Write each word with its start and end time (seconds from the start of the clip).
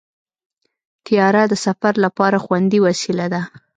طیاره 1.05 1.43
د 1.47 1.53
سفر 1.65 1.93
لپاره 2.05 2.37
خوندي 2.45 2.79
وسیله 2.85 3.25
ده. 3.33 3.41